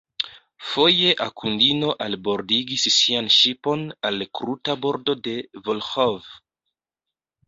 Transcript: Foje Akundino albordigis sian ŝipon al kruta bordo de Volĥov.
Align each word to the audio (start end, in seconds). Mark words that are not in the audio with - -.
Foje 0.67 1.09
Akundino 1.25 1.91
albordigis 2.05 2.85
sian 2.95 3.29
ŝipon 3.35 3.83
al 4.11 4.17
kruta 4.39 4.75
bordo 4.87 5.15
de 5.29 5.35
Volĥov. 5.69 6.31